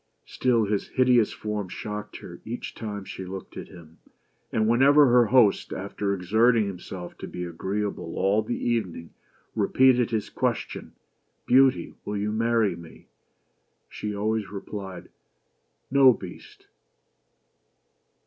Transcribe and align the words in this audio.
Still 0.25 0.65
his 0.65 0.87
hideous 0.87 1.31
form 1.31 1.69
shocked 1.69 2.17
her 2.17 2.41
each 2.43 2.73
time 2.73 3.05
she 3.05 3.23
looked 3.23 3.55
at 3.55 3.67
him; 3.67 3.99
and 4.51 4.67
whenever 4.67 5.05
her 5.05 5.27
host, 5.27 5.71
after 5.71 6.11
exerting 6.11 6.65
himself 6.65 7.15
to 7.19 7.27
be 7.27 7.43
agreeable 7.43 8.15
all 8.15 8.41
the 8.41 8.57
evening, 8.57 9.11
repeated 9.53 10.09
his 10.09 10.31
question," 10.31 10.93
Beauty 11.45 11.93
will 12.03 12.17
you 12.17 12.31
marry 12.31 12.75
me?" 12.75 13.09
she 13.89 14.15
always 14.15 14.49
replied" 14.49 15.09
No, 15.91 16.13
Beast." 16.13 16.65